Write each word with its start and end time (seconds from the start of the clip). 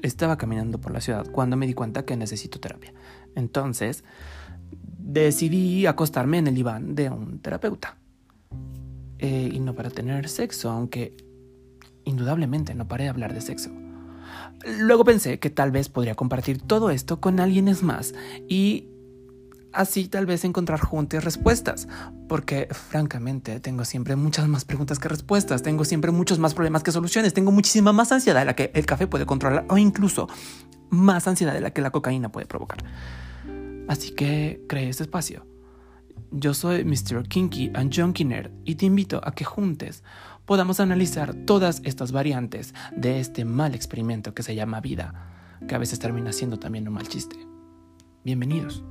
estaba 0.00 0.38
caminando 0.38 0.80
por 0.80 0.92
la 0.92 1.00
ciudad 1.00 1.26
cuando 1.30 1.56
me 1.56 1.66
di 1.66 1.74
cuenta 1.74 2.04
que 2.04 2.16
necesito 2.16 2.60
terapia. 2.60 2.92
Entonces, 3.34 4.04
decidí 4.98 5.86
acostarme 5.86 6.38
en 6.38 6.48
el 6.48 6.54
diván 6.54 6.94
de 6.94 7.10
un 7.10 7.40
terapeuta. 7.40 7.96
Eh, 9.18 9.50
y 9.52 9.58
no 9.60 9.74
para 9.74 9.90
tener 9.90 10.28
sexo, 10.28 10.70
aunque 10.70 11.16
indudablemente 12.04 12.74
no 12.74 12.86
paré 12.86 13.04
de 13.04 13.10
hablar 13.10 13.34
de 13.34 13.40
sexo. 13.40 13.70
Luego 14.80 15.04
pensé 15.04 15.38
que 15.38 15.50
tal 15.50 15.70
vez 15.70 15.88
podría 15.88 16.14
compartir 16.14 16.60
todo 16.62 16.90
esto 16.90 17.20
con 17.20 17.40
alguien 17.40 17.72
más 17.82 18.14
y 18.48 18.88
así 19.78 20.08
tal 20.08 20.26
vez 20.26 20.44
encontrar 20.44 20.80
juntas 20.80 21.22
respuestas, 21.24 21.86
porque 22.28 22.68
francamente 22.72 23.60
tengo 23.60 23.84
siempre 23.84 24.16
muchas 24.16 24.48
más 24.48 24.64
preguntas 24.64 24.98
que 24.98 25.08
respuestas, 25.08 25.62
tengo 25.62 25.84
siempre 25.84 26.10
muchos 26.10 26.40
más 26.40 26.52
problemas 26.52 26.82
que 26.82 26.90
soluciones, 26.90 27.32
tengo 27.32 27.52
muchísima 27.52 27.92
más 27.92 28.10
ansiedad 28.10 28.40
de 28.40 28.46
la 28.46 28.56
que 28.56 28.72
el 28.74 28.86
café 28.86 29.06
puede 29.06 29.24
controlar 29.24 29.64
o 29.68 29.78
incluso 29.78 30.28
más 30.90 31.28
ansiedad 31.28 31.54
de 31.54 31.60
la 31.60 31.70
que 31.70 31.80
la 31.80 31.90
cocaína 31.90 32.32
puede 32.32 32.46
provocar. 32.46 32.84
Así 33.86 34.10
que 34.10 34.60
creé 34.68 34.88
este 34.88 35.04
espacio. 35.04 35.46
Yo 36.32 36.54
soy 36.54 36.84
Mr. 36.84 37.28
Kinky 37.28 37.70
and 37.74 37.94
Junkie 37.94 38.24
Nerd 38.24 38.50
y 38.64 38.74
te 38.74 38.84
invito 38.84 39.20
a 39.24 39.30
que 39.30 39.44
juntes 39.44 40.02
podamos 40.44 40.80
analizar 40.80 41.34
todas 41.34 41.82
estas 41.84 42.10
variantes 42.10 42.74
de 42.96 43.20
este 43.20 43.44
mal 43.44 43.76
experimento 43.76 44.34
que 44.34 44.42
se 44.42 44.56
llama 44.56 44.80
vida, 44.80 45.14
que 45.68 45.76
a 45.76 45.78
veces 45.78 46.00
termina 46.00 46.32
siendo 46.32 46.58
también 46.58 46.88
un 46.88 46.94
mal 46.94 47.06
chiste. 47.06 47.36
Bienvenidos. 48.24 48.82